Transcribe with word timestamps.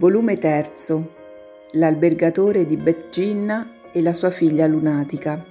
Volume 0.00 0.36
terzo. 0.36 1.10
L'albergatore 1.72 2.64
di 2.64 2.78
Bet 2.78 3.10
Ginna 3.10 3.70
e 3.92 4.00
la 4.00 4.14
sua 4.14 4.30
figlia 4.30 4.66
lunatica. 4.66 5.44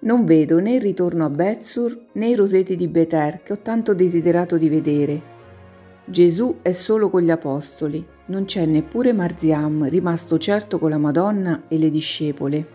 Non 0.00 0.26
vedo 0.26 0.58
né 0.58 0.74
il 0.74 0.82
ritorno 0.82 1.24
a 1.24 1.30
Betsur 1.30 2.08
né 2.12 2.26
i 2.26 2.34
roseti 2.34 2.76
di 2.76 2.88
Beter 2.88 3.42
che 3.42 3.54
ho 3.54 3.58
tanto 3.60 3.94
desiderato 3.94 4.58
di 4.58 4.68
vedere. 4.68 5.22
Gesù 6.04 6.58
è 6.60 6.72
solo 6.72 7.08
con 7.08 7.22
gli 7.22 7.30
apostoli, 7.30 8.06
non 8.26 8.44
c'è 8.44 8.66
neppure 8.66 9.14
Marziam 9.14 9.88
rimasto 9.88 10.36
certo 10.36 10.78
con 10.78 10.90
la 10.90 10.98
Madonna 10.98 11.62
e 11.68 11.78
le 11.78 11.88
discepole. 11.88 12.66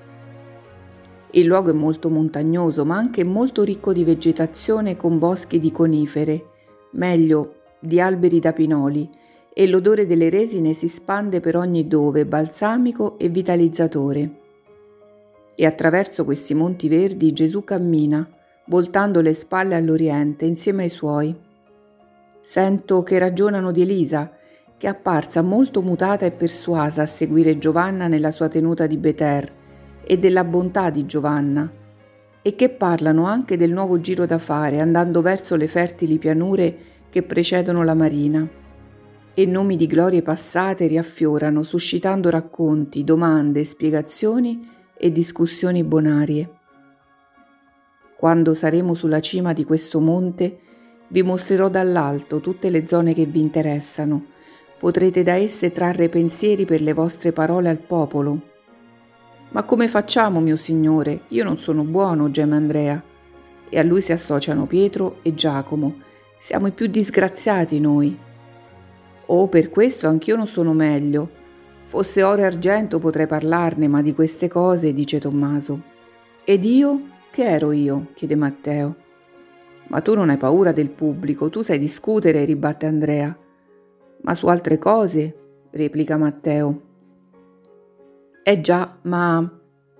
Il 1.29 1.45
luogo 1.45 1.69
è 1.69 1.73
molto 1.73 2.09
montagnoso, 2.09 2.85
ma 2.85 2.97
anche 2.97 3.23
molto 3.23 3.61
ricco 3.61 3.93
di 3.93 4.03
vegetazione 4.03 4.95
con 4.95 5.19
boschi 5.19 5.59
di 5.59 5.71
conifere, 5.71 6.43
meglio 6.93 7.53
di 7.79 8.01
alberi 8.01 8.39
da 8.39 8.51
pinoli, 8.51 9.07
e 9.59 9.67
l'odore 9.67 10.05
delle 10.05 10.29
resine 10.29 10.73
si 10.73 10.87
spande 10.87 11.39
per 11.39 11.57
ogni 11.57 11.87
dove, 11.87 12.27
balsamico 12.27 13.17
e 13.17 13.27
vitalizzatore. 13.27 14.31
E 15.55 15.65
attraverso 15.65 16.25
questi 16.25 16.53
monti 16.53 16.87
verdi 16.87 17.33
Gesù 17.33 17.63
cammina, 17.63 18.29
voltando 18.67 19.19
le 19.19 19.33
spalle 19.33 19.73
all'Oriente 19.73 20.45
insieme 20.45 20.83
ai 20.83 20.89
suoi. 20.89 21.35
Sento 22.39 23.01
che 23.01 23.17
ragionano 23.17 23.71
di 23.71 23.81
Elisa, 23.81 24.31
che 24.77 24.85
è 24.85 24.91
apparsa 24.91 25.41
molto 25.41 25.81
mutata 25.81 26.27
e 26.27 26.31
persuasa 26.31 27.01
a 27.01 27.07
seguire 27.07 27.57
Giovanna 27.57 28.05
nella 28.07 28.29
sua 28.29 28.49
tenuta 28.49 28.85
di 28.85 28.97
Beter, 28.97 29.51
e 30.03 30.19
della 30.19 30.43
bontà 30.43 30.91
di 30.91 31.07
Giovanna, 31.07 31.67
e 32.43 32.53
che 32.53 32.69
parlano 32.69 33.25
anche 33.25 33.57
del 33.57 33.73
nuovo 33.73 33.99
giro 34.01 34.27
da 34.27 34.37
fare 34.37 34.81
andando 34.81 35.23
verso 35.23 35.55
le 35.55 35.67
fertili 35.67 36.19
pianure 36.19 36.77
che 37.09 37.23
precedono 37.23 37.81
la 37.81 37.95
marina. 37.95 38.65
E 39.39 39.45
nomi 39.45 39.75
di 39.75 39.85
glorie 39.85 40.23
passate 40.23 40.87
riaffiorano, 40.87 41.61
suscitando 41.61 42.31
racconti, 42.31 43.03
domande, 43.03 43.63
spiegazioni 43.65 44.67
e 44.97 45.11
discussioni 45.11 45.83
bonarie. 45.83 46.49
Quando 48.17 48.55
saremo 48.55 48.95
sulla 48.95 49.19
cima 49.19 49.53
di 49.53 49.63
questo 49.63 49.99
monte, 49.99 50.59
vi 51.09 51.21
mostrerò 51.21 51.69
dall'alto 51.69 52.39
tutte 52.39 52.71
le 52.71 52.87
zone 52.87 53.13
che 53.13 53.25
vi 53.27 53.39
interessano. 53.39 54.25
Potrete 54.79 55.21
da 55.21 55.35
esse 55.35 55.71
trarre 55.71 56.09
pensieri 56.09 56.65
per 56.65 56.81
le 56.81 56.93
vostre 56.93 57.31
parole 57.31 57.69
al 57.69 57.77
popolo 57.77 58.55
ma 59.49 59.63
come 59.63 59.87
facciamo, 59.87 60.41
mio 60.41 60.57
signore? 60.57 61.21
Io 61.29 61.43
non 61.43 61.57
sono 61.57 61.83
buono, 61.83 62.29
geme 62.29 62.55
Andrea. 62.55 63.01
E 63.69 63.79
a 63.79 63.83
lui 63.83 64.01
si 64.01 64.11
associano 64.11 64.65
Pietro 64.65 65.19
e 65.21 65.33
Giacomo. 65.33 66.01
Siamo 66.39 66.67
i 66.67 66.71
più 66.71 66.87
disgraziati 66.87 67.79
noi. 67.79 68.25
Oh, 69.27 69.47
per 69.47 69.69
questo 69.69 70.07
anch'io 70.07 70.35
non 70.35 70.47
sono 70.47 70.73
meglio. 70.73 71.29
Fosse 71.83 72.23
oro 72.23 72.41
e 72.41 72.45
argento 72.45 72.99
potrei 72.99 73.27
parlarne, 73.27 73.87
ma 73.87 74.01
di 74.01 74.13
queste 74.13 74.47
cose, 74.47 74.93
dice 74.93 75.19
Tommaso. 75.19 75.81
Ed 76.43 76.63
io? 76.63 77.01
Che 77.29 77.43
ero 77.43 77.71
io? 77.71 78.07
chiede 78.13 78.35
Matteo. 78.35 78.95
Ma 79.87 80.01
tu 80.01 80.15
non 80.15 80.29
hai 80.29 80.37
paura 80.37 80.71
del 80.71 80.89
pubblico, 80.89 81.49
tu 81.49 81.61
sai 81.61 81.77
discutere, 81.77 82.45
ribatte 82.45 82.85
Andrea. 82.85 83.37
Ma 84.21 84.35
su 84.35 84.47
altre 84.47 84.77
cose, 84.77 85.35
replica 85.71 86.17
Matteo. 86.17 86.81
Eh 88.43 88.61
già, 88.61 88.97
ma... 89.03 89.59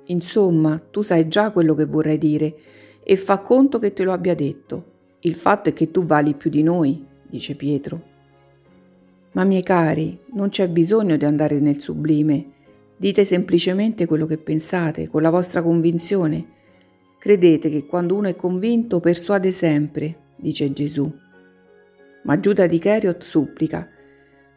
Insomma, 0.10 0.82
tu 0.90 1.02
sai 1.02 1.28
già 1.28 1.52
quello 1.52 1.74
che 1.74 1.84
vorrei 1.84 2.18
dire 2.18 2.56
e 3.04 3.18
fa 3.18 3.40
conto 3.40 3.78
che 3.78 3.92
te 3.92 4.04
lo 4.04 4.14
abbia 4.14 4.36
detto. 4.36 4.96
Il 5.20 5.36
fatto 5.36 5.68
è 5.68 5.74
che 5.74 5.92
tu 5.92 6.06
vali 6.06 6.34
più 6.34 6.50
di 6.50 6.64
noi, 6.64 7.06
dice 7.30 7.56
Pietro. 7.56 8.16
Ma 9.38 9.44
miei 9.44 9.62
cari, 9.62 10.20
non 10.34 10.50
c'è 10.50 10.68
bisogno 10.68 11.16
di 11.16 11.24
andare 11.24 11.60
nel 11.60 11.80
sublime. 11.80 12.54
Dite 12.98 13.24
semplicemente 13.24 14.08
quello 14.08 14.26
che 14.26 14.40
pensate, 14.40 15.10
con 15.10 15.22
la 15.22 15.30
vostra 15.30 15.62
convinzione. 15.62 16.56
Credete 17.20 17.70
che 17.70 17.86
quando 17.86 18.16
uno 18.16 18.30
è 18.30 18.36
convinto 18.36 19.00
persuade 19.00 19.52
sempre, 19.52 20.32
dice 20.38 20.74
Gesù. 20.74 21.08
Ma 22.24 22.40
Giuda 22.40 22.66
di 22.66 22.80
Cheriot 22.80 23.22
supplica, 23.24 23.88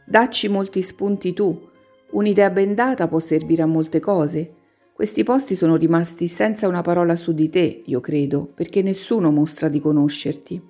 dacci 0.07 0.49
molti 0.49 0.81
spunti 0.81 1.35
tu, 1.35 1.69
Un'idea 2.13 2.49
bendata 2.51 3.07
può 3.07 3.21
servire 3.21 3.61
a 3.63 3.67
molte 3.67 4.01
cose. 4.01 4.55
Questi 4.95 5.25
posti 5.25 5.57
sono 5.57 5.77
rimasti 5.77 6.27
senza 6.27 6.67
una 6.67 6.81
parola 6.81 7.17
su 7.17 7.33
di 7.33 7.51
te, 7.51 7.83
io 7.85 8.01
credo, 8.01 8.51
perché 8.53 8.81
nessuno 8.81 9.31
mostra 9.31 9.69
di 9.69 9.79
conoscerti. 9.79 10.61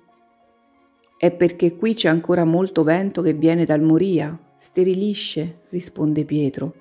È 1.21 1.29
perché 1.29 1.75
qui 1.75 1.93
c'è 1.93 2.09
ancora 2.09 2.45
molto 2.45 2.81
vento 2.81 3.21
che 3.21 3.33
viene 3.33 3.63
dal 3.63 3.83
Moria, 3.83 4.35
sterilisce, 4.57 5.59
risponde 5.69 6.25
Pietro. 6.25 6.73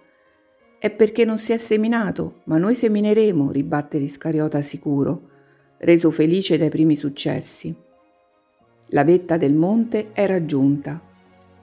È 0.78 0.88
perché 0.88 1.26
non 1.26 1.36
si 1.36 1.52
è 1.52 1.58
seminato, 1.58 2.40
ma 2.44 2.56
noi 2.56 2.74
semineremo, 2.74 3.50
ribatte 3.50 3.98
l'Iscariota 3.98 4.62
sicuro, 4.62 5.28
reso 5.80 6.10
felice 6.10 6.56
dai 6.56 6.70
primi 6.70 6.96
successi. 6.96 7.76
La 8.86 9.04
vetta 9.04 9.36
del 9.36 9.52
monte 9.52 10.12
è 10.12 10.26
raggiunta. 10.26 11.02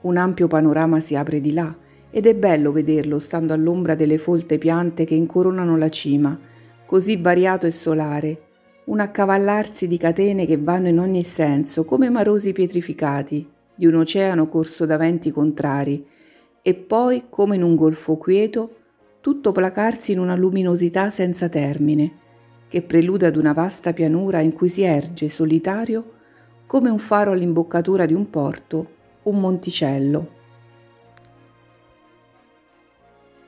Un 0.02 0.16
ampio 0.16 0.46
panorama 0.46 1.00
si 1.00 1.16
apre 1.16 1.40
di 1.40 1.52
là 1.52 1.76
ed 2.12 2.26
è 2.26 2.36
bello 2.36 2.70
vederlo 2.70 3.18
stando 3.18 3.52
all'ombra 3.52 3.96
delle 3.96 4.18
folte 4.18 4.56
piante 4.56 5.04
che 5.04 5.16
incoronano 5.16 5.76
la 5.76 5.88
cima, 5.88 6.38
così 6.86 7.16
variato 7.16 7.66
e 7.66 7.72
solare, 7.72 8.47
un 8.88 9.00
accavallarsi 9.00 9.86
di 9.86 9.98
catene 9.98 10.46
che 10.46 10.56
vanno 10.56 10.88
in 10.88 10.98
ogni 10.98 11.22
senso, 11.22 11.84
come 11.84 12.08
marosi 12.08 12.52
pietrificati, 12.52 13.46
di 13.74 13.84
un 13.84 13.94
oceano 13.94 14.48
corso 14.48 14.86
da 14.86 14.96
venti 14.96 15.30
contrari, 15.30 16.06
e 16.62 16.74
poi, 16.74 17.24
come 17.28 17.56
in 17.56 17.62
un 17.62 17.76
golfo 17.76 18.16
quieto, 18.16 18.76
tutto 19.20 19.52
placarsi 19.52 20.12
in 20.12 20.20
una 20.20 20.34
luminosità 20.34 21.10
senza 21.10 21.50
termine, 21.50 22.12
che 22.66 22.80
prelude 22.80 23.26
ad 23.26 23.36
una 23.36 23.52
vasta 23.52 23.92
pianura 23.92 24.40
in 24.40 24.54
cui 24.54 24.70
si 24.70 24.82
erge, 24.82 25.28
solitario, 25.28 26.12
come 26.66 26.88
un 26.88 26.98
faro 26.98 27.32
all'imboccatura 27.32 28.06
di 28.06 28.14
un 28.14 28.30
porto, 28.30 28.86
un 29.24 29.38
monticello. 29.38 30.36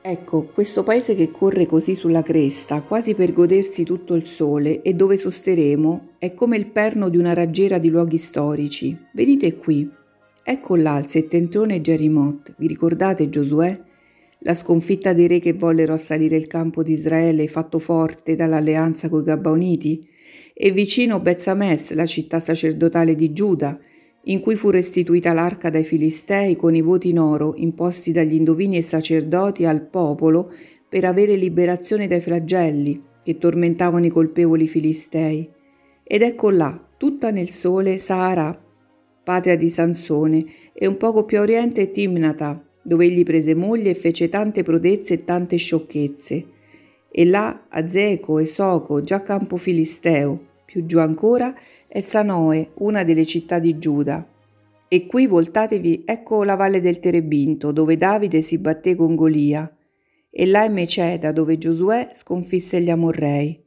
Ecco, 0.03 0.45
questo 0.45 0.81
paese 0.81 1.13
che 1.13 1.29
corre 1.29 1.67
così 1.67 1.93
sulla 1.93 2.23
cresta, 2.23 2.81
quasi 2.81 3.13
per 3.13 3.33
godersi 3.33 3.83
tutto 3.83 4.15
il 4.15 4.25
sole 4.25 4.81
e 4.81 4.95
dove 4.95 5.15
sosteremo, 5.15 6.13
è 6.17 6.33
come 6.33 6.57
il 6.57 6.65
perno 6.65 7.07
di 7.07 7.17
una 7.17 7.33
raggiera 7.33 7.77
di 7.77 7.89
luoghi 7.89 8.17
storici. 8.17 8.97
Venite 9.13 9.57
qui. 9.57 9.87
Ecco 10.43 10.75
là 10.75 10.97
il 10.97 11.05
settentone 11.05 11.81
Gerimot. 11.81 12.55
Vi 12.57 12.65
ricordate 12.65 13.29
Giosuè? 13.29 13.79
La 14.39 14.55
sconfitta 14.55 15.13
dei 15.13 15.27
re 15.27 15.37
che 15.37 15.53
vollero 15.53 15.93
assalire 15.93 16.35
il 16.35 16.47
campo 16.47 16.81
di 16.81 16.93
Israele 16.93 17.47
fatto 17.47 17.77
forte 17.77 18.33
dall'alleanza 18.33 19.07
coi 19.07 19.21
Gabbaoniti? 19.21 20.09
E 20.55 20.71
vicino 20.71 21.19
Bezzames, 21.19 21.93
la 21.93 22.07
città 22.07 22.39
sacerdotale 22.39 23.13
di 23.13 23.33
Giuda, 23.33 23.79
in 24.25 24.39
cui 24.39 24.55
fu 24.55 24.69
restituita 24.69 25.33
l'arca 25.33 25.69
dai 25.69 25.83
Filistei 25.83 26.55
con 26.55 26.75
i 26.75 26.81
voti 26.81 27.09
in 27.09 27.19
oro 27.19 27.53
imposti 27.55 28.11
dagli 28.11 28.35
indovini 28.35 28.77
e 28.77 28.81
sacerdoti 28.81 29.65
al 29.65 29.87
popolo 29.87 30.51
per 30.87 31.05
avere 31.05 31.35
liberazione 31.35 32.07
dai 32.07 32.21
flagelli 32.21 33.01
che 33.23 33.37
tormentavano 33.37 34.05
i 34.05 34.09
colpevoli 34.09 34.67
Filistei. 34.67 35.49
Ed 36.03 36.21
ecco 36.21 36.49
là, 36.49 36.77
tutta 36.97 37.31
nel 37.31 37.49
sole, 37.49 37.97
Sahara, 37.97 38.59
patria 39.23 39.55
di 39.55 39.69
Sansone, 39.69 40.45
e 40.73 40.85
un 40.87 40.97
poco 40.97 41.23
più 41.25 41.37
a 41.37 41.41
oriente 41.41 41.91
Timnata, 41.91 42.63
dove 42.83 43.05
egli 43.05 43.23
prese 43.23 43.55
moglie 43.55 43.91
e 43.91 43.95
fece 43.95 44.27
tante 44.29 44.63
prodezze 44.63 45.13
e 45.13 45.23
tante 45.23 45.57
sciocchezze. 45.57 46.45
E 47.09 47.25
là 47.25 47.67
Azeco 47.69 48.39
e 48.39 48.45
Soco, 48.45 49.01
già 49.01 49.21
campo 49.21 49.57
filisteo, 49.57 50.47
più 50.65 50.85
giù 50.85 50.99
ancora 50.99 51.53
è 51.93 51.99
Sanoe, 51.99 52.69
una 52.75 53.03
delle 53.03 53.25
città 53.25 53.59
di 53.59 53.77
Giuda. 53.77 54.25
E 54.87 55.07
qui 55.07 55.27
voltatevi, 55.27 56.03
ecco 56.05 56.45
la 56.45 56.55
valle 56.55 56.79
del 56.79 57.01
Terebinto, 57.01 57.73
dove 57.73 57.97
Davide 57.97 58.41
si 58.41 58.59
batté 58.59 58.95
con 58.95 59.13
Golia, 59.13 59.69
e 60.29 60.45
là 60.45 60.63
è 60.63 60.69
Meceda, 60.69 61.33
dove 61.33 61.57
Giosuè 61.57 62.11
sconfisse 62.13 62.79
gli 62.79 62.89
Amorrei. 62.89 63.61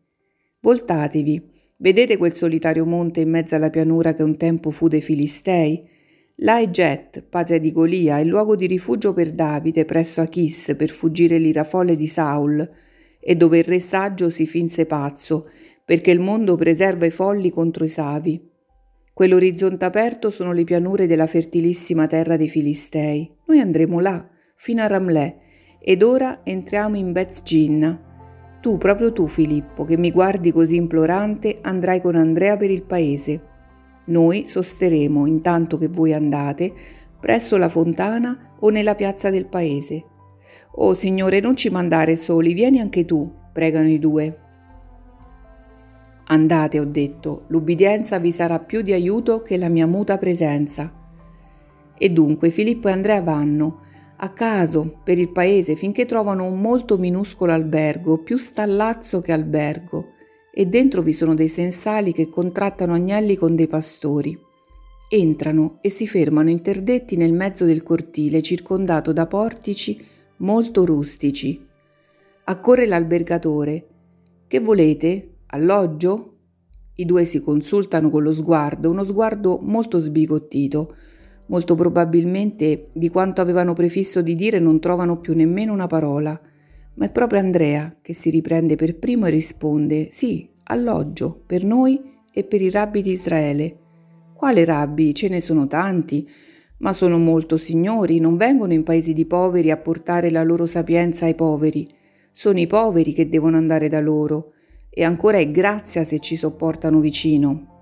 Voltatevi, 0.61 1.50
vedete 1.76 2.17
quel 2.17 2.32
solitario 2.32 2.87
monte 2.87 3.21
in 3.21 3.29
mezzo 3.29 3.56
alla 3.56 3.69
pianura 3.69 4.15
che 4.15 4.23
un 4.23 4.38
tempo 4.38 4.70
fu 4.70 4.88
dei 4.88 5.03
Filistei? 5.03 5.87
Là 6.37 6.61
è 6.61 6.70
Get, 6.70 7.25
patria 7.29 7.59
di 7.59 7.73
Golia, 7.73 8.20
il 8.20 8.29
luogo 8.29 8.56
di 8.56 8.67
rifugio 8.67 9.12
per 9.12 9.32
Davide 9.32 9.85
presso 9.85 10.23
Achis 10.23 10.75
per 10.79 10.88
fuggire 10.88 11.37
l'irafolle 11.37 11.94
di 11.94 12.06
Saul, 12.06 12.67
e 13.20 13.37
dove 13.37 13.59
il 13.59 13.65
re 13.65 13.81
saggio 13.81 14.31
si 14.31 14.47
finse 14.47 14.87
pazzo 14.87 15.47
perché 15.85 16.11
il 16.11 16.21
mondo 16.21 16.57
preserva 16.57 17.07
i 17.07 17.11
folli 17.11 17.51
contro 17.51 17.85
i 17.85 17.89
savi. 17.89 18.51
Quell'orizzonte 19.13 19.85
aperto 19.85 20.31
sono 20.31 20.53
le 20.53 20.65
pianure 20.65 21.07
della 21.07 21.27
fertilissima 21.27 22.07
terra 22.07 22.37
dei 22.37 22.49
Filistei. 22.49 23.31
Noi 23.47 23.61
andremo 23.61 24.01
là, 24.01 24.29
fino 24.57 24.83
a 24.83 24.87
Ramlè, 24.87 25.37
ed 25.81 26.03
ora 26.03 26.41
entriamo 26.43 26.97
in 26.97 27.13
Beth 27.13 27.43
Ginna. 27.43 28.59
Tu, 28.61 28.79
proprio 28.79 29.13
tu, 29.13 29.29
Filippo, 29.29 29.85
che 29.85 29.99
mi 29.99 30.11
guardi 30.11 30.51
così 30.51 30.77
implorante, 30.77 31.59
andrai 31.61 32.01
con 32.01 32.17
Andrea 32.17 32.57
per 32.57 32.71
il 32.71 32.83
paese. 32.83 33.43
Noi 34.07 34.47
sosteremo, 34.47 35.27
intanto 35.27 35.77
che 35.77 35.89
voi 35.89 36.13
andate, 36.13 36.73
presso 37.21 37.57
la 37.57 37.69
fontana 37.69 38.57
o 38.61 38.71
nella 38.71 38.95
piazza 38.95 39.31
del 39.31 39.47
paese. 39.47 40.05
Oh 40.77 40.95
Signore, 40.95 41.41
non 41.41 41.57
ci 41.57 41.71
mandare 41.71 42.17
soli, 42.17 42.55
vieni 42.55 42.81
anche 42.81 43.05
tu, 43.05 43.31
pregano 43.53 43.89
i 43.89 43.99
due. 43.99 44.39
Andate, 46.26 46.81
ho 46.81 46.85
detto, 46.85 47.44
l'ubbidienza 47.49 48.19
vi 48.19 48.32
sarà 48.32 48.59
più 48.59 48.81
di 48.81 48.93
aiuto 48.93 49.43
che 49.43 49.56
la 49.56 49.69
mia 49.69 49.87
muta 49.87 50.17
presenza. 50.17 50.93
E 51.97 52.11
dunque 52.11 52.50
Filippo 52.50 52.88
e 52.88 52.93
Andrea 52.93 53.21
vanno, 53.21 53.81
a 54.17 54.31
caso, 54.31 55.00
per 55.05 55.19
il 55.19 55.29
paese, 55.29 55.76
finché 55.76 56.06
trovano 56.06 56.47
un 56.47 56.61
molto 56.61 56.97
minuscolo 56.97 57.53
albergo, 57.53 58.19
più 58.19 58.37
stallazzo 58.37 59.21
che 59.21 59.32
albergo, 59.32 60.12
e 60.53 60.67
dentro 60.67 61.03
vi 61.03 61.12
sono 61.12 61.35
dei 61.35 61.49
sensali 61.49 62.12
che 62.12 62.29
contrattano 62.29 62.94
agnelli 62.94 63.37
con 63.37 63.55
dei 63.55 63.67
pastori. 63.67 64.38
Entrano 65.11 65.79
e 65.81 65.91
si 65.91 66.06
fermano 66.06 66.49
interdetti 66.49 67.17
nel 67.17 67.32
mezzo 67.32 67.65
del 67.65 67.82
cortile, 67.82 68.41
circondato 68.41 69.12
da 69.12 69.27
portici 69.27 70.03
molto 70.38 70.85
rustici. 70.85 71.61
Accorre 72.44 72.87
l'albergatore. 72.87 73.87
Che 74.47 74.61
volete? 74.61 75.34
Alloggio? 75.55 76.33
I 76.97 77.05
due 77.05 77.25
si 77.25 77.41
consultano 77.41 78.11
con 78.11 78.25
lo 78.25 78.33
sguardo, 78.33 78.91
uno 78.91 79.05
sguardo 79.05 79.61
molto 79.62 80.01
sbigottito. 80.01 80.97
Molto 81.47 81.77
probabilmente 81.77 82.89
di 82.93 83.09
quanto 83.09 83.41
avevano 83.41 83.73
prefisso 83.73 84.21
di 84.21 84.35
dire 84.35 84.59
non 84.59 84.81
trovano 84.81 85.21
più 85.21 85.33
nemmeno 85.33 85.73
una 85.73 85.87
parola. 85.87 86.39
Ma 86.95 87.05
è 87.05 87.11
proprio 87.11 87.39
Andrea 87.39 87.97
che 88.03 88.15
si 88.15 88.31
riprende 88.31 88.75
per 88.75 88.99
primo 88.99 89.27
e 89.27 89.31
risponde: 89.31 90.09
Sì, 90.11 90.49
alloggio, 90.65 91.43
per 91.47 91.62
noi 91.62 92.01
e 92.33 92.43
per 92.43 92.61
i 92.61 92.71
rabbi 92.71 93.01
di 93.01 93.12
Israele. 93.12 93.77
Quale 94.33 94.65
rabbi? 94.65 95.15
Ce 95.15 95.29
ne 95.29 95.41
sono 95.41 95.69
tanti, 95.69 96.29
ma 96.79 96.93
sono 96.93 97.17
molto 97.19 97.56
signori, 97.59 98.19
non 98.19 98.37
vengono 98.37 98.73
in 98.73 98.83
paesi 98.83 99.12
di 99.12 99.25
poveri 99.25 99.71
a 99.71 99.77
portare 99.77 100.33
la 100.33 100.43
loro 100.43 100.67
sapienza 100.67 101.27
ai 101.27 101.37
poveri. 101.37 101.89
Sono 102.33 102.59
i 102.59 102.67
poveri 102.67 103.12
che 103.12 103.29
devono 103.29 103.56
andare 103.56 103.89
da 103.89 104.01
loro 104.01 104.49
e 104.96 105.02
ancora 105.02 105.38
è 105.38 105.50
grazia 105.50 106.05
se 106.05 106.20
ci 106.20 106.37
sopportano 106.37 107.00
vicino. 107.00 107.73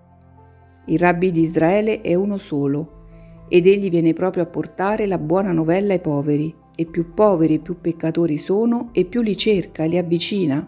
Il 0.87 0.99
rabbi 0.99 1.31
di 1.31 1.43
Israele 1.43 2.01
è 2.01 2.15
uno 2.15 2.39
solo 2.39 3.01
ed 3.49 3.67
egli 3.67 3.91
viene 3.91 4.15
proprio 4.15 4.45
a 4.45 4.47
portare 4.47 5.07
la 5.07 5.19
buona 5.19 5.53
novella 5.53 5.93
ai 5.93 6.01
poveri 6.01 6.55
e 6.75 6.87
più 6.87 7.13
poveri 7.13 7.55
e 7.55 7.59
più 7.59 7.81
peccatori 7.83 8.39
sono 8.39 8.89
e 8.93 9.05
più 9.05 9.21
li 9.21 9.37
cerca, 9.37 9.85
li 9.85 9.99
avvicina, 9.99 10.67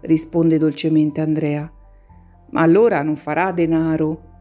risponde 0.00 0.56
dolcemente 0.56 1.20
Andrea. 1.20 1.70
Ma 2.50 2.62
allora 2.62 3.02
non 3.02 3.16
farà 3.16 3.52
denaro. 3.52 4.32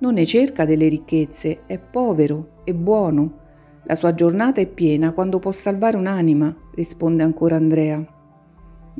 Non 0.00 0.14
ne 0.14 0.26
cerca 0.26 0.64
delle 0.64 0.88
ricchezze, 0.88 1.60
è 1.66 1.78
povero, 1.78 2.62
è 2.64 2.72
buono. 2.74 3.38
La 3.84 3.94
sua 3.94 4.14
giornata 4.14 4.60
è 4.60 4.66
piena 4.66 5.12
quando 5.12 5.38
può 5.38 5.52
salvare 5.52 5.96
un'anima, 5.96 6.54
risponde 6.74 7.22
ancora 7.22 7.54
Andrea. 7.54 8.04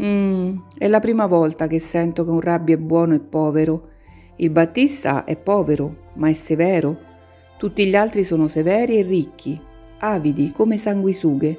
Mm, 0.00 0.56
è 0.79 0.89
la 0.89 1.00
prima 1.00 1.27
volta 1.27 1.67
che 1.67 1.79
sento 1.79 2.25
che 2.25 2.31
un 2.31 2.41
rabbi 2.41 2.73
è 2.73 2.79
buono 2.79 3.15
e 3.15 3.21
povero. 3.21 3.91
Il 4.37 4.50
Battista 4.50 5.25
è 5.25 5.37
povero, 5.37 6.11
ma 6.15 6.29
è 6.29 6.33
severo. 6.33 7.11
Tutti 7.59 7.87
gli 7.87 7.94
altri 7.94 8.25
sono 8.25 8.49
severi 8.49 8.99
e 8.99 9.03
ricchi, 9.03 9.61
avidi 9.99 10.50
come 10.53 10.79
sanguisughe. 10.79 11.59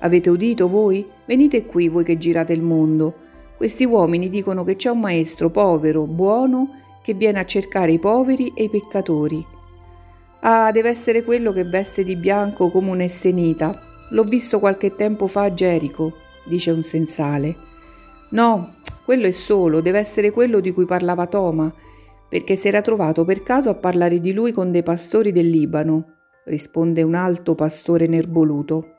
Avete 0.00 0.30
udito 0.30 0.66
voi? 0.68 1.06
Venite 1.26 1.66
qui 1.66 1.88
voi 1.88 2.04
che 2.04 2.16
girate 2.16 2.52
il 2.52 2.62
mondo. 2.62 3.14
Questi 3.56 3.84
uomini 3.84 4.28
dicono 4.28 4.64
che 4.64 4.76
c'è 4.76 4.90
un 4.90 5.00
maestro 5.00 5.50
povero, 5.50 6.06
buono, 6.06 6.70
che 7.02 7.14
viene 7.14 7.40
a 7.40 7.44
cercare 7.44 7.92
i 7.92 7.98
poveri 7.98 8.52
e 8.54 8.64
i 8.64 8.70
peccatori. 8.70 9.44
Ah, 10.40 10.70
deve 10.70 10.88
essere 10.88 11.22
quello 11.22 11.52
che 11.52 11.64
veste 11.64 12.02
di 12.02 12.16
bianco 12.16 12.70
come 12.70 12.90
un'essenita. 12.90 13.82
L'ho 14.10 14.24
visto 14.24 14.58
qualche 14.58 14.94
tempo 14.94 15.26
fa 15.26 15.42
a 15.42 15.54
Gerico 15.54 16.26
dice 16.48 16.70
un 16.70 16.82
sensale. 16.82 17.56
No, 18.30 18.74
quello 19.04 19.26
è 19.26 19.30
solo, 19.30 19.80
deve 19.80 19.98
essere 19.98 20.30
quello 20.32 20.60
di 20.60 20.72
cui 20.72 20.84
parlava 20.84 21.26
Toma, 21.26 21.72
perché 22.28 22.56
si 22.56 22.68
era 22.68 22.80
trovato 22.82 23.24
per 23.24 23.42
caso 23.42 23.70
a 23.70 23.74
parlare 23.74 24.20
di 24.20 24.32
lui 24.32 24.52
con 24.52 24.70
dei 24.70 24.82
pastori 24.82 25.32
del 25.32 25.48
Libano, 25.48 26.14
risponde 26.44 27.02
un 27.02 27.14
alto 27.14 27.54
pastore 27.54 28.06
nervoluto. 28.06 28.94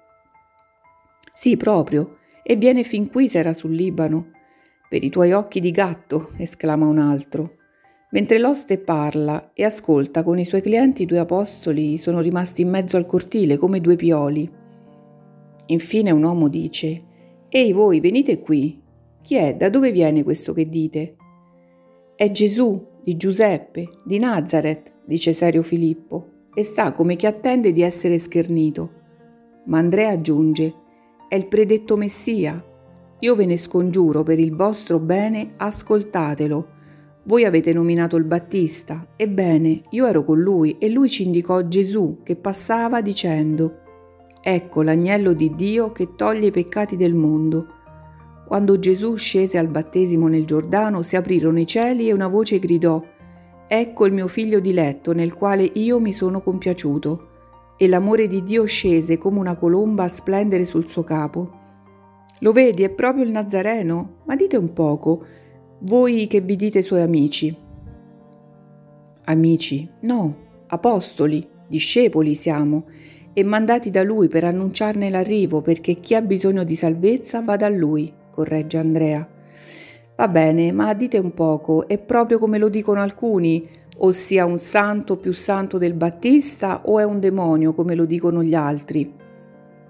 Sì, 1.34 1.58
proprio, 1.58 2.18
e 2.44 2.56
viene 2.56 2.84
fin 2.84 3.10
qui 3.10 3.30
se 3.30 3.38
era 3.40 3.54
sul 3.54 3.72
Libano. 3.72 4.32
Per 4.90 5.04
i 5.04 5.10
tuoi 5.10 5.34
occhi 5.34 5.60
di 5.60 5.70
gatto, 5.70 6.32
esclama 6.38 6.88
un 6.88 6.98
altro. 6.98 7.58
Mentre 8.12 8.40
l'oste 8.40 8.80
parla 8.80 9.52
e 9.54 9.64
ascolta 9.64 10.24
con 10.24 10.40
i 10.40 10.46
suoi 10.46 10.62
clienti, 10.62 11.04
i 11.04 11.06
due 11.06 11.20
apostoli 11.20 12.00
sono 12.00 12.22
rimasti 12.22 12.64
in 12.64 12.70
mezzo 12.70 12.98
al 12.98 13.06
cortile 13.06 13.58
come 13.58 13.80
due 13.80 13.96
pioli. 13.96 14.52
Infine 15.68 16.10
un 16.10 16.24
uomo 16.24 16.48
dice: 16.48 17.04
Ehi 17.52 17.74
voi, 17.74 18.00
venite 18.00 18.42
qui. 18.42 18.80
Chi 19.24 19.36
è? 19.36 19.56
Da 19.56 19.70
dove 19.70 19.92
viene 19.92 20.24
questo 20.24 20.54
che 20.54 20.70
dite? 20.70 21.16
È 22.16 22.30
Gesù, 22.30 22.86
di 23.04 23.18
Giuseppe, 23.18 24.02
di 24.06 24.20
Nazareth, 24.20 24.94
dice 25.04 25.34
serio 25.34 25.64
Filippo, 25.64 26.28
e 26.54 26.64
sta 26.64 26.92
come 26.92 27.16
chi 27.16 27.26
attende 27.26 27.72
di 27.72 27.82
essere 27.82 28.20
schernito. 28.20 28.92
Ma 29.66 29.80
Andrea 29.80 30.12
aggiunge, 30.12 30.74
è 31.28 31.34
il 31.34 31.48
predetto 31.48 31.98
Messia. 31.98 32.64
Io 33.18 33.36
ve 33.36 33.46
ne 33.48 33.58
scongiuro 33.58 34.22
per 34.22 34.38
il 34.38 34.56
vostro 34.56 35.00
bene, 35.00 35.54
ascoltatelo. 35.58 36.68
Voi 37.24 37.46
avete 37.46 37.74
nominato 37.74 38.16
il 38.16 38.26
Battista. 38.26 39.14
Ebbene, 39.16 39.82
io 39.90 40.06
ero 40.06 40.24
con 40.24 40.40
lui 40.40 40.78
e 40.78 40.90
lui 40.90 41.10
ci 41.10 41.24
indicò 41.24 41.68
Gesù 41.68 42.20
che 42.22 42.36
passava 42.36 43.02
dicendo, 43.02 43.79
Ecco 44.42 44.82
l'agnello 44.82 45.34
di 45.34 45.54
Dio 45.54 45.92
che 45.92 46.16
toglie 46.16 46.48
i 46.48 46.52
peccati 46.52 46.96
del 46.96 47.14
mondo. 47.14 47.68
Quando 48.48 48.80
Gesù 48.80 49.16
scese 49.16 49.58
al 49.58 49.68
battesimo 49.68 50.28
nel 50.28 50.46
Giordano 50.46 51.02
si 51.02 51.16
aprirono 51.16 51.60
i 51.60 51.68
cieli 51.68 52.08
e 52.08 52.14
una 52.14 52.28
voce 52.28 52.58
gridò, 52.60 53.04
Ecco 53.72 54.08
il 54.08 54.14
mio 54.14 54.28
figlio 54.28 54.60
diletto 54.60 55.14
nel 55.14 55.36
quale 55.36 55.62
io 55.62 56.00
mi 56.00 56.12
sono 56.12 56.42
compiaciuto. 56.42 57.28
E 57.78 57.88
l'amore 57.88 58.26
di 58.26 58.42
Dio 58.42 58.66
scese 58.66 59.20
come 59.20 59.38
una 59.38 59.56
colomba 59.56 60.06
a 60.06 60.08
splendere 60.08 60.66
sul 60.66 60.88
suo 60.88 61.04
capo. 61.04 61.58
Lo 62.40 62.52
vedi, 62.52 62.82
è 62.82 62.90
proprio 62.90 63.24
il 63.24 63.30
Nazareno? 63.30 64.22
Ma 64.26 64.36
dite 64.36 64.58
un 64.58 64.74
poco, 64.74 65.24
voi 65.82 66.26
che 66.26 66.42
vi 66.42 66.56
dite 66.56 66.82
suoi 66.82 67.02
amici. 67.02 67.56
Amici? 69.26 69.88
No, 70.02 70.36
apostoli, 70.68 71.48
discepoli 71.68 72.34
siamo 72.34 72.86
e 73.40 73.44
mandati 73.44 73.90
da 73.90 74.04
lui 74.04 74.28
per 74.28 74.44
annunciarne 74.44 75.10
l'arrivo, 75.10 75.62
perché 75.62 75.96
chi 75.96 76.14
ha 76.14 76.22
bisogno 76.22 76.64
di 76.64 76.76
salvezza 76.76 77.42
va 77.42 77.56
da 77.56 77.70
lui, 77.70 78.12
corregge 78.32 78.78
Andrea. 78.78 79.28
Va 80.16 80.28
bene, 80.28 80.74
ma 80.74 80.94
dite 80.94 81.18
un 81.18 81.34
poco, 81.34 81.88
è 81.88 81.98
proprio 81.98 82.38
come 82.40 82.58
lo 82.58 82.68
dicono 82.68 83.00
alcuni, 83.00 83.66
ossia 84.00 84.46
un 84.46 84.60
santo 84.60 85.16
più 85.18 85.32
santo 85.32 85.78
del 85.78 85.94
Battista 85.94 86.82
o 86.86 87.00
è 87.00 87.06
un 87.06 87.22
demonio 87.22 87.74
come 87.74 87.96
lo 87.96 88.04
dicono 88.04 88.44
gli 88.44 88.54
altri? 88.54 89.14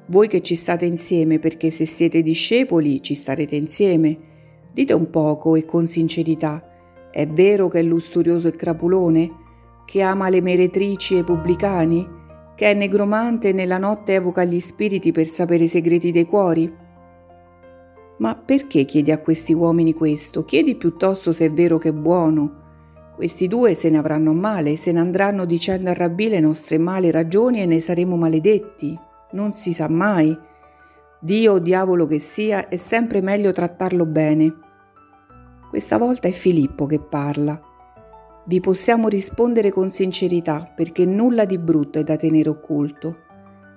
Voi 0.05 0.27
che 0.27 0.41
ci 0.41 0.55
state 0.55 0.85
insieme, 0.85 1.39
perché 1.39 1.71
se 1.71 1.85
siete 1.85 2.21
discepoli 2.21 3.01
ci 3.01 3.15
starete 3.15 3.55
insieme. 3.55 4.17
Dite 4.71 4.93
un 4.93 5.09
poco 5.09 5.55
e 5.55 5.65
con 5.65 5.87
sincerità, 5.87 6.63
è 7.11 7.27
vero 7.27 7.67
che 7.67 7.79
è 7.79 7.83
lusturioso 7.83 8.47
e 8.47 8.51
crapulone? 8.51 9.31
Che 9.85 10.01
ama 10.01 10.29
le 10.29 10.41
meretrici 10.41 11.15
e 11.15 11.19
i 11.19 11.23
pubblicani? 11.23 12.17
Che 12.59 12.71
è 12.71 12.73
negromante 12.73 13.47
e 13.47 13.53
nella 13.53 13.77
notte 13.77 14.15
evoca 14.15 14.43
gli 14.43 14.59
spiriti 14.59 15.13
per 15.13 15.27
sapere 15.27 15.63
i 15.63 15.69
segreti 15.69 16.11
dei 16.11 16.25
cuori? 16.25 16.69
Ma 18.17 18.35
perché 18.35 18.83
chiedi 18.83 19.13
a 19.13 19.19
questi 19.19 19.53
uomini 19.53 19.93
questo? 19.93 20.43
Chiedi 20.43 20.75
piuttosto 20.75 21.31
se 21.31 21.45
è 21.45 21.51
vero 21.53 21.77
che 21.77 21.87
è 21.87 21.93
buono. 21.93 23.13
Questi 23.15 23.47
due 23.47 23.75
se 23.75 23.89
ne 23.89 23.97
avranno 23.97 24.33
male, 24.33 24.75
se 24.75 24.91
ne 24.91 24.99
andranno 24.99 25.45
dicendo 25.45 25.89
a 25.89 25.93
Rabbì 25.93 26.27
le 26.27 26.41
nostre 26.41 26.77
male 26.77 27.11
ragioni 27.11 27.61
e 27.61 27.65
ne 27.65 27.79
saremo 27.79 28.17
maledetti. 28.17 28.99
Non 29.31 29.53
si 29.53 29.71
sa 29.71 29.87
mai. 29.87 30.37
Dio 31.21 31.53
o 31.53 31.59
diavolo 31.59 32.05
che 32.05 32.19
sia, 32.19 32.67
è 32.67 32.75
sempre 32.75 33.21
meglio 33.21 33.53
trattarlo 33.53 34.05
bene. 34.05 34.53
Questa 35.69 35.97
volta 35.97 36.27
è 36.27 36.31
Filippo 36.31 36.87
che 36.87 36.99
parla 36.99 37.68
vi 38.49 38.59
possiamo 38.61 39.09
rispondere 39.09 39.69
con 39.69 39.91
sincerità 39.91 40.73
perché 40.75 41.05
nulla 41.05 41.45
di 41.45 41.59
brutto 41.59 41.99
è 41.99 42.03
da 42.03 42.15
tenere 42.15 42.49
occulto. 42.49 43.17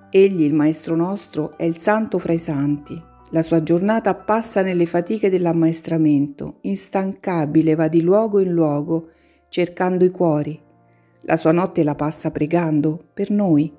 Egli, 0.09 0.45
il 0.45 0.55
Maestro 0.55 0.97
nostro, 0.97 1.55
è 1.59 1.65
il 1.65 1.77
santo 1.77 2.19
fra 2.19 2.33
i 2.33 2.39
santi. 2.39 2.99
La 3.33 3.43
sua 3.43 3.63
giornata 3.63 4.15
passa 4.15 4.63
nelle 4.63 4.87
fatiche 4.87 5.29
dell'ammaestramento, 5.29 6.57
instancabile 6.63 7.75
va 7.75 7.89
di 7.89 8.01
luogo 8.01 8.41
in 8.41 8.51
luogo, 8.51 9.11
cercando 9.51 10.07
i 10.07 10.11
cuori. 10.11 10.59
La 11.25 11.37
sua 11.37 11.53
notte 11.53 11.83
la 11.83 11.95
passa 11.95 12.31
pregando 12.31 12.99
per 13.13 13.31
noi. 13.31 13.71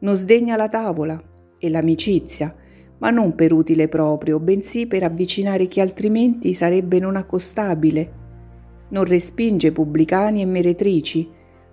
Non 0.00 0.16
sdegna 0.16 0.56
la 0.56 0.68
tavola 0.68 1.18
e 1.58 1.70
l'amicizia, 1.70 2.54
ma 2.98 3.08
non 3.08 3.34
per 3.34 3.54
utile 3.54 3.88
proprio, 3.88 4.38
bensì 4.38 4.86
per 4.86 5.02
avvicinare 5.02 5.66
chi 5.66 5.80
altrimenti 5.80 6.52
sarebbe 6.52 6.98
non 6.98 7.16
accostabile 7.16 8.24
non 8.88 9.04
respinge 9.04 9.72
pubblicani 9.72 10.42
e 10.42 10.46
meretrici, 10.46 11.28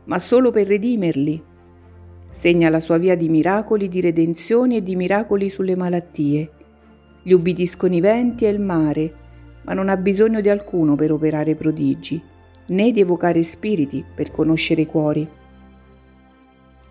ma 0.06 0.20
solo 0.20 0.52
per 0.52 0.68
redimerli. 0.68 1.52
segna 2.30 2.70
la 2.70 2.80
sua 2.80 2.98
via 2.98 3.16
di 3.16 3.30
miracoli, 3.30 3.88
di 3.88 4.02
redenzioni 4.02 4.78
e 4.78 4.84
di 4.84 4.96
miracoli 4.96 5.50
sulle 5.50 5.76
malattie. 5.76 6.50
Gli 7.22 7.32
ubbidiscono 7.32 7.94
i 7.94 8.02
venti 8.02 8.46
e 8.46 8.50
il 8.50 8.60
mare, 8.60 9.14
ma 9.66 9.74
non 9.74 9.88
ha 9.88 9.98
bisogno 9.98 10.42
di 10.42 10.50
alcuno 10.50 10.96
per 10.96 11.12
operare 11.12 11.56
prodigi, 11.56 12.22
né 12.68 12.92
di 12.92 13.00
evocare 13.00 13.44
spiriti 13.44 14.04
per 14.16 14.32
conoscere 14.32 14.82
i 14.82 14.86
cuori. 14.88 15.30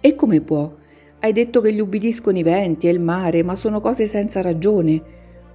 E 0.00 0.14
come 0.14 0.40
può? 0.40 0.72
Hai 1.18 1.32
detto 1.32 1.60
che 1.60 1.72
gli 1.72 1.80
ubbidiscono 1.80 2.38
i 2.38 2.42
venti 2.42 2.86
e 2.86 2.90
il 2.90 3.00
mare, 3.00 3.42
ma 3.42 3.56
sono 3.56 3.80
cose 3.80 4.06
senza 4.06 4.40
ragione. 4.40 5.02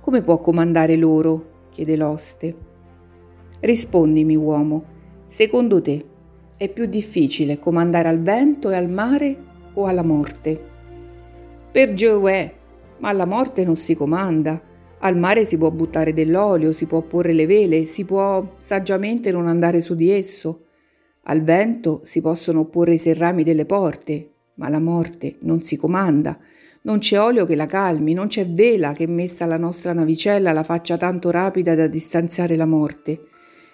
Come 0.02 0.22
può 0.22 0.38
comandare 0.40 0.96
loro? 0.96 1.68
chiede 1.70 1.96
l'oste. 1.96 2.67
Rispondimi, 3.60 4.36
uomo, 4.36 4.84
secondo 5.26 5.82
te 5.82 6.06
è 6.58 6.70
più 6.70 6.86
difficile 6.86 7.58
comandare 7.58 8.08
al 8.08 8.22
vento 8.22 8.70
e 8.70 8.76
al 8.76 8.88
mare 8.88 9.36
o 9.74 9.86
alla 9.86 10.04
morte? 10.04 10.60
Per 11.72 11.94
Giove, 11.94 12.54
ma 13.00 13.10
alla 13.10 13.26
morte 13.26 13.66
non 13.66 13.76
si 13.76 13.96
comanda. 13.96 14.62
Al 15.00 15.18
mare 15.18 15.44
si 15.44 15.58
può 15.58 15.72
buttare 15.72 16.14
dell'olio, 16.14 16.72
si 16.72 16.86
può 16.86 17.02
porre 17.02 17.34
le 17.34 17.48
vele, 17.48 17.86
si 17.86 18.06
può 18.06 18.58
saggiamente 18.60 19.32
non 19.32 19.48
andare 19.48 19.82
su 19.82 19.96
di 19.96 20.12
esso. 20.12 20.66
Al 21.24 21.42
vento 21.42 22.02
si 22.04 22.22
possono 22.22 22.62
opporre 22.62 22.94
i 22.94 23.00
serrami 23.00 23.44
delle 23.44 23.66
porte, 23.66 24.34
ma 24.56 24.70
la 24.70 24.80
morte 24.80 25.38
non 25.42 25.64
si 25.64 25.78
comanda. 25.78 26.38
Non 26.84 27.00
c'è 27.00 27.20
olio 27.20 27.46
che 27.46 27.56
la 27.56 27.66
calmi, 27.66 28.14
non 28.14 28.28
c'è 28.28 28.48
vela 28.48 28.94
che 28.94 29.08
messa 29.08 29.44
alla 29.44 29.58
nostra 29.58 29.94
navicella 29.94 30.54
la 30.54 30.64
faccia 30.64 30.96
tanto 30.96 31.32
rapida 31.32 31.76
da 31.76 31.88
distanziare 31.88 32.56
la 32.56 32.66
morte. 32.66 33.20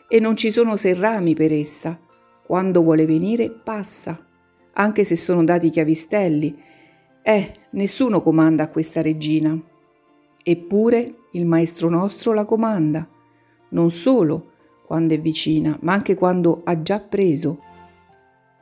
E 0.07 0.19
non 0.19 0.35
ci 0.35 0.51
sono 0.51 0.75
serrami 0.75 1.33
per 1.33 1.51
essa. 1.51 1.99
Quando 2.45 2.81
vuole 2.81 3.05
venire, 3.05 3.49
passa, 3.49 4.25
anche 4.73 5.03
se 5.03 5.15
sono 5.15 5.43
dati 5.43 5.69
chiavistelli. 5.69 6.61
Eh, 7.21 7.53
nessuno 7.71 8.21
comanda 8.21 8.63
a 8.63 8.69
questa 8.69 9.01
regina. 9.01 9.57
Eppure 10.43 11.15
il 11.31 11.45
Maestro 11.45 11.89
nostro 11.89 12.33
la 12.33 12.45
comanda, 12.45 13.07
non 13.69 13.91
solo 13.91 14.51
quando 14.85 15.13
è 15.13 15.19
vicina, 15.19 15.77
ma 15.81 15.93
anche 15.93 16.15
quando 16.15 16.61
ha 16.65 16.81
già 16.81 16.99
preso. 16.99 17.59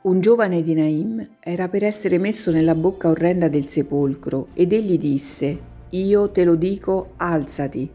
Un 0.02 0.20
giovane 0.20 0.62
di 0.62 0.74
Naim 0.74 1.36
era 1.40 1.68
per 1.68 1.84
essere 1.84 2.18
messo 2.18 2.50
nella 2.50 2.74
bocca 2.74 3.08
orrenda 3.08 3.48
del 3.48 3.66
sepolcro 3.66 4.48
ed 4.54 4.72
egli 4.72 4.96
disse, 4.96 5.60
Io 5.90 6.30
te 6.30 6.44
lo 6.44 6.54
dico, 6.54 7.12
alzati. 7.16 7.90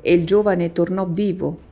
E 0.00 0.12
il 0.12 0.24
giovane 0.24 0.72
tornò 0.72 1.06
vivo. 1.06 1.70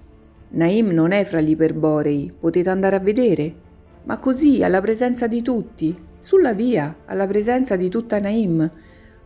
Naim 0.50 0.88
non 0.88 1.12
è 1.12 1.24
fra 1.24 1.40
gli 1.40 1.50
iperborei, 1.50 2.32
potete 2.38 2.68
andare 2.70 2.96
a 2.96 3.00
vedere. 3.00 3.68
Ma 4.04 4.18
così, 4.18 4.62
alla 4.62 4.80
presenza 4.80 5.26
di 5.26 5.42
tutti, 5.42 5.96
sulla 6.18 6.52
via, 6.52 7.02
alla 7.06 7.26
presenza 7.26 7.76
di 7.76 7.88
tutta 7.88 8.18
Naim, 8.18 8.70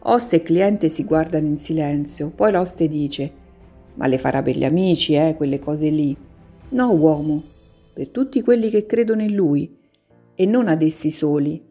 Oste 0.07 0.37
e 0.37 0.43
cliente 0.43 0.91
si 0.91 1.05
guardano 1.05 1.47
in 1.47 1.59
silenzio, 1.59 2.29
poi 2.29 2.53
l'oste 2.53 2.89
dice: 2.89 3.33
Ma 3.95 4.07
le 4.07 4.19
farà 4.19 4.43
per 4.43 4.55
gli 4.55 4.65
amici, 4.65 5.15
eh, 5.15 5.35
quelle 5.35 5.59
cose 5.59 5.89
lì. 5.89 6.15
No, 6.71 6.93
uomo, 6.93 7.43
per 7.95 8.11
tutti 8.11 8.43
quelli 8.43 8.69
che 8.69 8.85
credono 8.85 9.23
in 9.23 9.35
lui, 9.35 9.79
e 10.35 10.45
non 10.45 10.69
ad 10.69 10.83
essi 10.83 11.09
soli. 11.09 11.63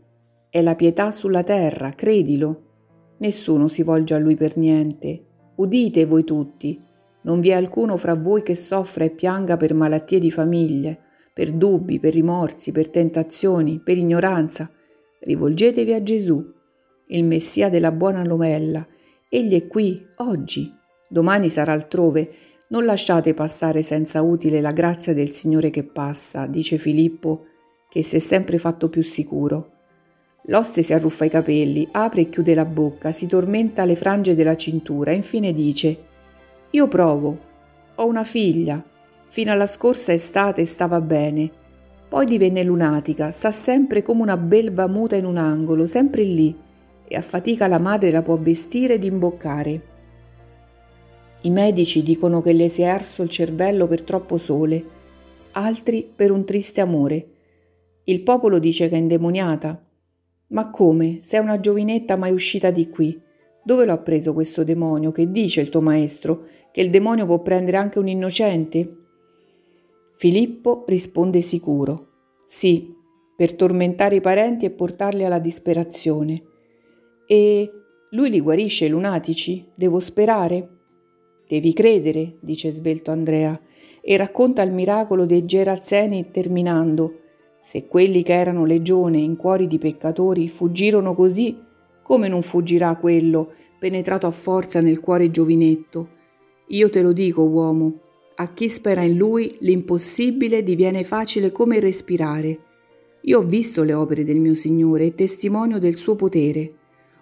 È 0.50 0.62
la 0.64 0.74
pietà 0.74 1.12
sulla 1.12 1.44
terra, 1.44 1.94
credilo. 1.94 2.62
Nessuno 3.18 3.68
si 3.68 3.84
volge 3.84 4.16
a 4.16 4.20
lui 4.20 4.36
per 4.36 4.58
niente. 4.58 5.26
Udite 5.56 6.06
voi 6.06 6.24
tutti, 6.24 6.82
non 7.24 7.40
vi 7.40 7.50
è 7.50 7.54
alcuno 7.54 7.98
fra 7.98 8.16
voi 8.16 8.44
che 8.44 8.56
soffra 8.56 9.04
e 9.04 9.10
pianga 9.10 9.58
per 9.58 9.74
malattie 9.74 10.20
di 10.20 10.32
famiglie, 10.32 11.00
per 11.34 11.52
dubbi, 11.52 12.00
per 12.00 12.14
rimorsi, 12.14 12.72
per 12.72 12.90
tentazioni, 12.90 13.80
per 13.80 13.98
ignoranza. 13.98 14.70
Rivolgetevi 15.20 15.94
a 15.94 16.04
Gesù 16.04 16.52
il 17.08 17.24
Messia 17.26 17.70
della 17.70 17.92
buona 17.92 18.24
novella. 18.24 18.86
Egli 19.30 19.54
è 19.54 19.68
qui, 19.68 20.06
oggi, 20.18 20.72
domani 21.10 21.50
sarà 21.50 21.74
altrove. 21.74 22.30
Non 22.70 22.86
lasciate 22.86 23.34
passare 23.34 23.84
senza 23.84 24.22
utile 24.22 24.62
la 24.62 24.72
grazia 24.72 25.14
del 25.14 25.30
Signore 25.30 25.70
che 25.70 25.84
passa, 25.84 26.48
dice 26.48 26.78
Filippo, 26.78 27.46
che 27.90 28.02
si 28.04 28.16
è 28.16 28.20
sempre 28.20 28.58
fatto 28.58 28.90
più 28.90 29.04
sicuro. 29.04 29.72
L'oste 30.48 30.82
si 30.82 30.94
arruffa 30.94 31.26
i 31.26 31.30
capelli, 31.30 31.88
apre 31.92 32.22
e 32.22 32.30
chiude 32.30 32.54
la 32.54 32.66
bocca, 32.66 33.12
si 33.12 33.28
tormenta 33.28 33.86
le 33.86 33.96
frange 33.96 34.36
della 34.36 34.56
cintura 34.56 35.12
infine 35.12 35.54
dice 35.54 36.12
Io 36.76 36.88
provo, 36.88 37.38
ho 37.94 38.08
una 38.08 38.24
figlia, 38.24 38.84
fino 39.28 39.52
alla 39.52 39.68
scorsa 39.68 40.12
estate 40.12 40.66
stava 40.66 41.02
bene, 41.02 41.52
poi 42.10 42.26
divenne 42.26 42.64
lunatica, 42.64 43.30
sta 43.30 43.52
sempre 43.52 44.02
come 44.02 44.24
una 44.24 44.38
belva 44.38 44.88
muta 44.88 45.16
in 45.16 45.26
un 45.26 45.38
angolo, 45.38 45.86
sempre 45.86 46.24
lì, 46.24 46.58
e 47.08 47.16
a 47.16 47.22
fatica 47.22 47.68
la 47.68 47.78
madre 47.78 48.10
la 48.10 48.24
può 48.24 48.38
vestire 48.38 48.96
ed 48.96 49.04
imboccare. 49.04 49.82
I 51.42 51.52
medici 51.52 52.02
dicono 52.02 52.42
che 52.42 52.54
le 52.54 52.70
si 52.70 52.82
è 52.82 52.86
arso 52.86 53.22
il 53.22 53.30
cervello 53.30 53.86
per 53.86 54.02
troppo 54.02 54.40
sole, 54.40 54.84
altri 55.52 56.12
per 56.16 56.32
un 56.32 56.44
triste 56.44 56.82
amore. 56.82 57.28
Il 58.06 58.22
popolo 58.22 58.58
dice 58.58 58.90
che 58.90 58.96
è 58.96 59.00
indemoniata. 59.00 59.80
Ma 60.48 60.72
come? 60.72 61.20
Sei 61.22 61.40
una 61.40 61.60
giovinetta 61.60 62.16
mai 62.16 62.32
uscita 62.32 62.72
di 62.72 62.90
qui. 62.90 63.22
Dove 63.64 63.86
l'ha 63.86 63.98
preso 63.98 64.34
questo 64.34 64.64
demonio? 64.66 65.12
Che 65.12 65.32
dice 65.32 65.62
il 65.62 65.70
tuo 65.70 65.82
maestro? 65.82 66.44
Che 66.72 66.82
il 66.82 66.90
demonio 66.90 67.26
può 67.26 67.42
prendere 67.42 67.78
anche 67.78 67.98
un 67.98 68.10
innocente? 68.10 68.98
Filippo 70.18 70.84
risponde 70.86 71.42
sicuro. 71.42 72.08
Sì, 72.46 72.94
per 73.36 73.54
tormentare 73.54 74.18
i 74.18 74.22
parenti 74.22 74.66
e 74.66 74.72
portarli 74.72 75.24
alla 75.24 75.40
disperazione. 75.40 76.44
E 77.26 77.72
lui 78.12 78.30
li 78.30 78.42
guarisce 78.42 78.86
i 78.86 78.90
lunatici? 78.90 79.66
Devo 79.74 80.00
sperare? 80.02 80.70
Devi 81.48 81.74
credere, 81.74 82.38
dice 82.42 82.70
svelto 82.72 83.12
Andrea, 83.12 83.60
e 84.02 84.18
racconta 84.18 84.62
il 84.62 84.74
miracolo 84.74 85.26
dei 85.26 85.46
Gerazzeni 85.46 86.32
terminando. 86.32 87.20
Se 87.62 87.88
quelli 87.88 88.24
che 88.24 88.34
erano 88.34 88.66
legione 88.66 89.20
in 89.20 89.38
cuori 89.38 89.68
di 89.68 89.78
peccatori 89.78 90.50
fuggirono 90.50 91.16
così, 91.16 91.58
come 92.04 92.28
non 92.28 92.42
fuggirà 92.42 92.96
quello 92.98 93.52
penetrato 93.80 94.28
a 94.28 94.32
forza 94.32 94.82
nel 94.82 95.00
cuore 95.00 95.32
giovinetto? 95.32 96.10
Io 96.68 96.90
te 96.90 97.02
lo 97.02 97.12
dico, 97.12 97.42
uomo, 97.44 98.00
a 98.36 98.52
chi 98.54 98.70
spera 98.70 99.04
in 99.04 99.18
lui 99.18 99.58
l'impossibile 99.62 100.64
diviene 100.64 101.04
facile 101.04 101.52
come 101.52 101.80
respirare. 101.80 102.60
Io 103.22 103.40
ho 103.40 103.44
visto 103.44 103.84
le 103.84 103.94
opere 103.94 104.24
del 104.24 104.40
mio 104.40 104.56
Signore 104.56 105.06
e 105.06 105.16
testimonio 105.16 105.80
del 105.80 105.96
suo 105.96 106.16
potere. 106.16 106.74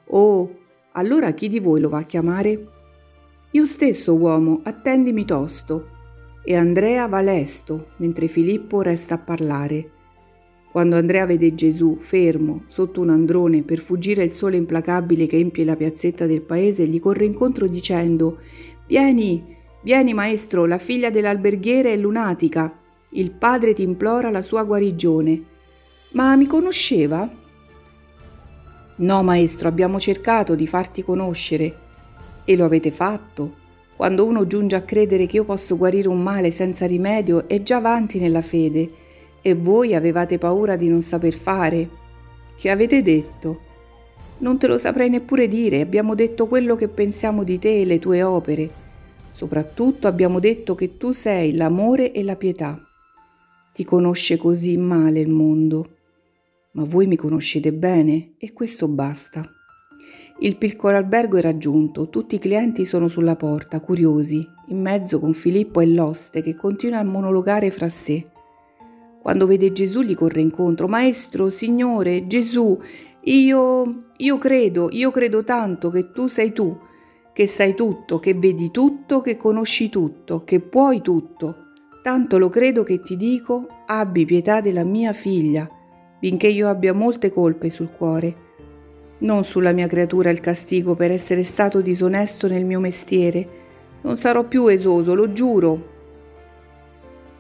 Oh, 0.08 0.58
allora 0.94 1.32
chi 1.32 1.48
di 1.48 1.60
voi 1.60 1.80
lo 1.80 1.90
va 1.90 2.00
a 2.00 2.06
chiamare? 2.06 2.68
Io 3.52 3.66
stesso, 3.66 4.16
uomo, 4.16 4.62
attendimi 4.64 5.26
tosto. 5.26 5.88
E 6.44 6.56
Andrea 6.56 7.08
va 7.08 7.22
lesto, 7.22 7.90
mentre 7.98 8.28
Filippo 8.28 8.82
resta 8.82 9.16
a 9.16 9.20
parlare. 9.20 9.92
Quando 10.72 10.96
Andrea 10.96 11.26
vede 11.26 11.54
Gesù 11.54 11.98
fermo 11.98 12.64
sotto 12.68 13.02
un 13.02 13.10
androne 13.10 13.62
per 13.62 13.80
fuggire 13.80 14.24
il 14.24 14.32
sole 14.32 14.56
implacabile 14.56 15.28
che 15.28 15.38
empie 15.38 15.66
la 15.66 15.76
piazzetta 15.76 16.26
del 16.26 16.44
paese, 16.44 16.88
gli 16.88 17.00
corre 17.02 17.26
incontro 17.26 17.68
dicendo 17.68 18.40
Vieni, 18.88 19.58
vieni 19.84 20.14
maestro, 20.14 20.66
la 20.66 20.78
figlia 20.78 21.10
dell'alberghiere 21.10 21.92
è 21.92 21.98
lunatica. 21.98 22.74
Il 23.10 23.32
padre 23.32 23.74
ti 23.74 23.82
implora 23.82 24.30
la 24.30 24.42
sua 24.42 24.64
guarigione. 24.64 25.44
Ma 26.12 26.38
mi 26.38 26.46
conosceva? 26.46 27.30
No, 28.96 29.24
maestro, 29.24 29.68
abbiamo 29.68 30.00
cercato 30.00 30.56
di 30.56 30.68
farti 30.68 31.04
conoscere. 31.04 31.80
E 32.46 32.56
lo 32.56 32.64
avete 32.64 32.92
fatto. 32.92 33.60
Quando 33.98 34.26
uno 34.26 34.48
giunge 34.48 34.78
a 34.78 34.84
credere 34.84 35.26
che 35.26 35.36
io 35.36 35.44
posso 35.44 35.76
guarire 35.76 36.08
un 36.08 36.22
male 36.24 36.50
senza 36.50 36.86
rimedio, 36.86 37.50
è 37.50 37.62
già 37.62 37.76
avanti 37.76 38.20
nella 38.20 38.42
fede. 38.42 39.01
E 39.42 39.56
voi 39.56 39.96
avevate 39.96 40.38
paura 40.38 40.76
di 40.76 40.88
non 40.88 41.02
saper 41.02 41.34
fare. 41.34 41.90
Che 42.56 42.70
avete 42.70 43.02
detto? 43.02 43.60
Non 44.40 44.58
te 44.58 44.68
lo 44.68 44.78
saprei 44.78 45.10
neppure 45.10 45.48
dire, 45.48 45.82
abbiamo 45.82 46.16
detto 46.16 46.48
quello 46.48 46.76
che 46.76 46.88
pensiamo 46.88 47.44
di 47.44 47.60
te 47.60 47.82
e 47.82 47.86
le 47.86 48.00
tue 48.00 48.24
opere. 48.24 48.70
Soprattutto 49.32 50.08
abbiamo 50.08 50.40
detto 50.40 50.76
che 50.76 50.98
tu 50.98 51.12
sei 51.12 51.56
l'amore 51.56 52.12
e 52.12 52.24
la 52.24 52.36
pietà. 52.36 52.80
Ti 53.74 53.84
conosce 53.84 54.38
così 54.38 54.78
male 54.78 55.20
il 55.20 55.30
mondo 55.30 56.00
ma 56.74 56.84
voi 56.86 57.08
mi 57.08 57.16
conoscete 57.16 57.74
bene 57.74 58.34
e 58.38 58.54
questo 58.54 58.88
basta. 58.88 59.50
Il 60.40 60.58
piccolo 60.58 60.96
albergo 60.96 61.38
è 61.38 61.42
raggiunto, 61.42 62.10
tutti 62.10 62.36
i 62.36 62.40
clienti 62.40 62.86
sono 62.86 63.08
sulla 63.10 63.36
porta, 63.36 63.80
curiosi, 63.82 64.46
in 64.70 64.82
mezzo 64.82 65.20
con 65.20 65.34
Filippo 65.34 65.82
e 65.82 65.88
l'oste 65.88 66.42
che 66.42 66.56
continua 66.56 67.00
a 67.00 67.04
monologare 67.04 67.70
fra 67.70 67.90
sé. 67.90 68.31
Quando 69.22 69.46
vede 69.46 69.72
Gesù 69.72 70.02
gli 70.02 70.16
corre 70.16 70.42
incontro, 70.42 70.88
Maestro, 70.88 71.52
Signore, 71.52 72.26
Gesù, 72.26 72.76
io, 73.26 74.06
io 74.18 74.38
credo, 74.40 74.90
io 74.92 75.12
credo 75.12 75.44
tanto 75.44 75.92
che 75.92 76.12
tu 76.12 76.28
sei 76.28 76.52
tu, 76.52 76.76
che 77.32 77.46
sai 77.46 77.76
tutto, 77.76 78.18
che 78.18 78.34
vedi 78.34 78.72
tutto, 78.72 79.22
che 79.22 79.38
conosci 79.38 79.90
tutto, 79.90 80.44
che 80.44 80.60
puoi 80.60 81.02
tutto. 81.02 81.68
Tanto 82.02 82.40
lo 82.40 82.50
credo 82.50 82.82
che 82.82 83.00
ti 83.02 83.16
dico, 83.16 83.68
abbi 83.86 84.26
pietà 84.26 84.60
della 84.60 84.84
mia 84.84 85.14
figlia, 85.14 85.70
benché 86.20 86.48
io 86.48 86.68
abbia 86.68 86.94
molte 86.94 87.32
colpe 87.32 87.70
sul 87.70 87.92
cuore. 87.92 88.50
Non 89.20 89.44
sulla 89.44 89.72
mia 89.72 89.86
creatura 89.86 90.32
il 90.32 90.40
castigo 90.40 90.96
per 90.96 91.12
essere 91.12 91.44
stato 91.44 91.82
disonesto 91.82 92.48
nel 92.48 92.66
mio 92.66 92.80
mestiere. 92.80 93.48
Non 94.02 94.18
sarò 94.18 94.48
più 94.48 94.66
esoso, 94.66 95.14
lo 95.14 95.32
giuro. 95.32 95.91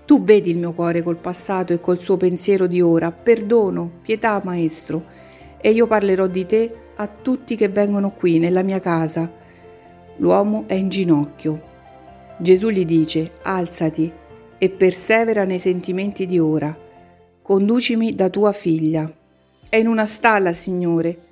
Tu 0.05 0.23
vedi 0.23 0.49
il 0.51 0.57
mio 0.57 0.73
cuore 0.73 1.01
col 1.01 1.17
passato 1.17 1.73
e 1.73 1.79
col 1.79 1.99
suo 1.99 2.17
pensiero 2.17 2.67
di 2.67 2.81
ora. 2.81 3.11
Perdono, 3.11 3.89
pietà, 4.01 4.41
maestro, 4.43 5.05
e 5.61 5.71
io 5.71 5.87
parlerò 5.87 6.27
di 6.27 6.45
te 6.45 6.75
a 6.95 7.07
tutti 7.07 7.55
che 7.55 7.69
vengono 7.69 8.11
qui 8.11 8.39
nella 8.39 8.63
mia 8.63 8.79
casa. 8.79 9.31
L'uomo 10.17 10.65
è 10.67 10.73
in 10.73 10.89
ginocchio. 10.89 11.69
Gesù 12.37 12.69
gli 12.69 12.85
dice, 12.85 13.31
alzati 13.43 14.11
e 14.57 14.69
persevera 14.69 15.43
nei 15.43 15.59
sentimenti 15.59 16.25
di 16.25 16.37
ora. 16.37 16.77
Conducimi 17.41 18.13
da 18.13 18.29
tua 18.29 18.51
figlia. 18.51 19.11
È 19.69 19.75
in 19.75 19.87
una 19.87 20.05
stalla, 20.05 20.53
Signore. 20.53 21.29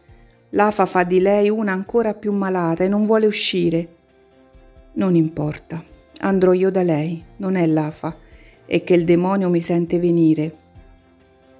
L'afa 0.52 0.86
fa 0.86 1.04
di 1.04 1.20
lei 1.20 1.50
una 1.50 1.72
ancora 1.72 2.14
più 2.14 2.34
malata 2.34 2.84
e 2.84 2.88
non 2.88 3.06
vuole 3.06 3.28
uscire. 3.28 3.88
Non 4.94 5.16
importa, 5.16 5.84
andrò 6.22 6.54
io 6.54 6.72
da 6.72 6.82
lei, 6.82 7.24
non 7.38 7.56
è 7.56 7.68
l'afa, 7.68 8.16
è 8.70 8.84
che 8.84 8.94
il 8.94 9.04
demonio 9.04 9.50
mi 9.50 9.62
sente 9.62 9.98
venire. 9.98 10.56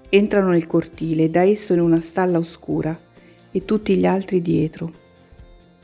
Entrano 0.10 0.50
nel 0.50 0.68
cortile, 0.68 1.32
da 1.32 1.42
esso 1.42 1.74
in 1.74 1.80
una 1.80 2.00
stalla 2.02 2.38
oscura, 2.38 2.96
e 3.50 3.66
tutti 3.66 3.96
gli 3.96 4.06
altri 4.06 4.44
dietro. 4.44 4.94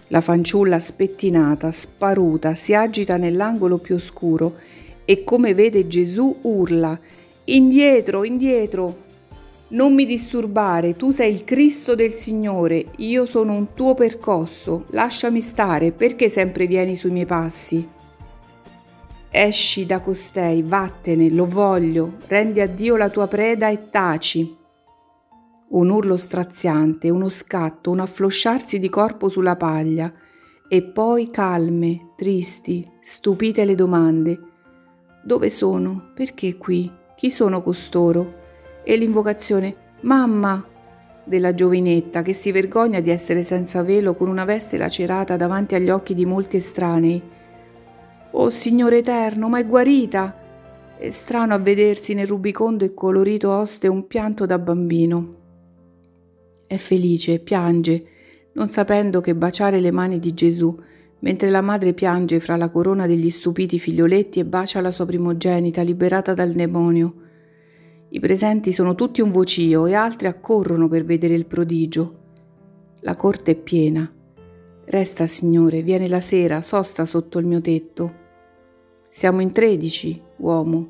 La 0.10 0.22
fanciulla 0.22 0.78
spettinata, 0.78 1.72
sparuta, 1.72 2.54
si 2.54 2.76
agita 2.76 3.18
nell'angolo 3.18 3.80
più 3.80 3.96
oscuro 3.96 4.54
e 5.04 5.24
come 5.24 5.56
vede 5.56 5.88
Gesù 5.88 6.42
urla 6.44 7.00
Indietro, 7.46 8.24
indietro! 8.24 9.04
Non 9.70 9.96
mi 9.96 10.06
disturbare, 10.06 10.96
tu 10.96 11.10
sei 11.10 11.32
il 11.32 11.44
Cristo 11.44 11.96
del 11.96 12.12
Signore, 12.12 12.86
io 12.98 13.26
sono 13.26 13.54
un 13.54 13.74
tuo 13.74 13.96
percosso, 13.96 14.86
lasciami 14.92 15.42
stare, 15.42 15.92
perché 15.92 16.30
sempre 16.30 16.68
vieni 16.68 16.96
sui 16.96 17.10
miei 17.10 17.26
passi? 17.26 17.94
Esci 19.38 19.86
da 19.86 20.00
costei, 20.00 20.64
vattene, 20.64 21.30
lo 21.30 21.46
voglio, 21.46 22.20
rendi 22.28 22.62
a 22.62 22.70
Dio 22.70 22.96
la 22.96 23.10
tua 23.10 23.28
preda 23.28 23.68
e 23.68 23.90
taci. 23.90 24.56
Un 25.72 25.90
urlo 25.90 26.16
straziante, 26.16 27.10
uno 27.10 27.28
scatto, 27.28 27.92
un 27.92 28.00
afflosciarsi 28.00 28.80
di 28.80 28.88
corpo 28.88 29.28
sulla 29.28 29.58
paglia, 29.58 30.10
e 30.70 30.84
poi 30.84 31.32
calme, 31.32 32.14
tristi, 32.16 32.90
stupite 33.02 33.66
le 33.66 33.76
domande. 33.76 34.40
Dove 35.22 35.50
sono? 35.50 36.14
Perché 36.16 36.56
qui? 36.56 36.90
Chi 37.18 37.30
sono 37.30 37.62
costoro? 37.62 38.36
E 38.86 38.96
l'invocazione 38.96 39.76
Mamma 40.04 40.66
della 41.26 41.54
giovinetta 41.54 42.22
che 42.22 42.32
si 42.32 42.54
vergogna 42.54 43.02
di 43.02 43.10
essere 43.10 43.44
senza 43.44 43.84
velo 43.84 44.16
con 44.16 44.30
una 44.30 44.46
veste 44.46 44.78
lacerata 44.78 45.36
davanti 45.36 45.76
agli 45.76 45.90
occhi 45.90 46.14
di 46.14 46.26
molti 46.26 46.56
estranei. 46.56 47.44
Oh 48.38 48.50
Signore 48.50 48.98
eterno, 48.98 49.48
ma 49.48 49.60
è 49.60 49.66
guarita! 49.66 50.36
È 50.98 51.10
strano 51.10 51.54
a 51.54 51.58
vedersi 51.58 52.14
nel 52.14 52.28
rubicondo 52.28 52.84
e 52.84 52.94
colorito 52.94 53.50
oste 53.50 53.88
un 53.88 54.08
pianto 54.08 54.46
da 54.46 54.60
bambino. 54.60 55.36
È 56.68 56.76
felice, 56.76 57.40
piange, 57.40 58.06
non 58.56 58.68
sapendo 58.68 59.22
che 59.22 59.36
baciare 59.36 59.80
le 59.80 59.92
mani 59.92 60.20
di 60.20 60.34
Gesù, 60.34 60.78
mentre 61.20 61.50
la 61.50 61.62
madre 61.62 61.94
piange 61.94 62.42
fra 62.42 62.58
la 62.58 62.70
corona 62.70 63.08
degli 63.08 63.30
stupiti 63.30 63.80
figlioletti 63.80 64.42
e 64.42 64.46
bacia 64.46 64.82
la 64.82 64.92
sua 64.92 65.06
primogenita 65.06 65.82
liberata 65.82 66.34
dal 66.34 66.52
demonio. 66.52 67.16
I 68.10 68.20
presenti 68.20 68.74
sono 68.74 68.96
tutti 68.96 69.22
un 69.22 69.32
vocio 69.32 69.86
e 69.86 69.94
altri 69.94 70.28
accorrono 70.28 70.90
per 70.90 71.06
vedere 71.06 71.36
il 71.36 71.46
prodigio. 71.46 72.20
La 73.00 73.16
corte 73.16 73.52
è 73.52 73.56
piena. 73.56 74.14
Resta, 74.84 75.26
Signore, 75.26 75.84
viene 75.84 76.10
la 76.10 76.20
sera, 76.20 76.62
sosta 76.62 77.06
sotto 77.06 77.40
il 77.40 77.46
mio 77.46 77.62
tetto. 77.62 78.24
Siamo 79.16 79.40
in 79.40 79.52
tredici, 79.52 80.22
uomo. 80.40 80.90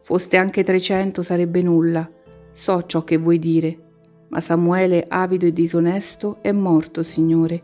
Foste 0.00 0.38
anche 0.38 0.64
trecento 0.64 1.22
sarebbe 1.22 1.60
nulla. 1.60 2.10
So 2.52 2.86
ciò 2.86 3.04
che 3.04 3.18
vuoi 3.18 3.38
dire 3.38 3.80
ma 4.28 4.40
Samuele, 4.40 5.04
avido 5.06 5.44
e 5.44 5.52
disonesto, 5.52 6.38
è 6.40 6.52
morto, 6.52 7.02
Signore, 7.02 7.62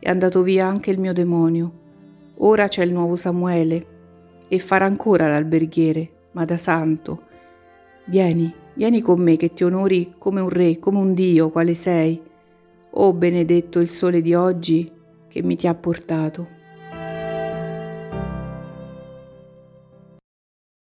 è 0.00 0.10
andato 0.10 0.42
via 0.42 0.66
anche 0.66 0.90
il 0.90 0.98
mio 0.98 1.12
demonio. 1.12 1.72
Ora 2.38 2.66
c'è 2.66 2.82
il 2.82 2.92
nuovo 2.92 3.14
Samuele 3.14 3.86
e 4.48 4.58
farà 4.58 4.86
ancora 4.86 5.28
l'alberghiere, 5.28 6.10
ma 6.32 6.44
da 6.44 6.56
santo. 6.56 7.22
Vieni, 8.06 8.52
vieni 8.74 9.00
con 9.00 9.20
me 9.20 9.36
che 9.36 9.52
ti 9.52 9.62
onori 9.62 10.14
come 10.18 10.40
un 10.40 10.48
re, 10.48 10.80
come 10.80 10.98
un 10.98 11.14
Dio, 11.14 11.50
quale 11.50 11.74
sei. 11.74 12.20
Oh 12.90 13.12
benedetto 13.14 13.78
il 13.78 13.90
sole 13.90 14.20
di 14.22 14.34
oggi 14.34 14.90
che 15.28 15.40
mi 15.40 15.54
ti 15.54 15.68
ha 15.68 15.74
portato. 15.76 16.58